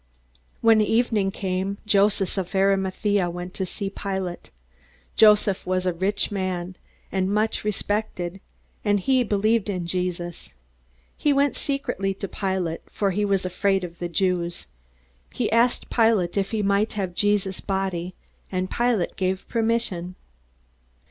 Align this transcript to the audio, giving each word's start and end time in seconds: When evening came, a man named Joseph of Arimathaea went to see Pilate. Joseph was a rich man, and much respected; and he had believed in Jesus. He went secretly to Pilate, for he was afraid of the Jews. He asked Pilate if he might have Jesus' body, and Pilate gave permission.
When 0.61 0.81
evening 0.81 1.29
came, 1.29 1.49
a 1.49 1.57
man 1.63 1.67
named 1.67 1.77
Joseph 1.85 2.35
of 2.39 2.55
Arimathaea 2.55 3.29
went 3.29 3.53
to 3.53 3.67
see 3.67 3.91
Pilate. 3.91 4.49
Joseph 5.15 5.63
was 5.63 5.85
a 5.85 5.93
rich 5.93 6.31
man, 6.31 6.75
and 7.11 7.31
much 7.31 7.63
respected; 7.63 8.39
and 8.83 8.99
he 8.99 9.19
had 9.19 9.29
believed 9.29 9.69
in 9.69 9.85
Jesus. 9.85 10.55
He 11.15 11.31
went 11.31 11.55
secretly 11.55 12.15
to 12.15 12.27
Pilate, 12.27 12.81
for 12.89 13.11
he 13.11 13.23
was 13.23 13.45
afraid 13.45 13.83
of 13.83 13.99
the 13.99 14.09
Jews. 14.09 14.65
He 15.31 15.51
asked 15.51 15.91
Pilate 15.91 16.35
if 16.35 16.49
he 16.49 16.63
might 16.63 16.93
have 16.93 17.13
Jesus' 17.13 17.59
body, 17.61 18.15
and 18.51 18.71
Pilate 18.71 19.15
gave 19.15 19.47
permission. 19.47 20.15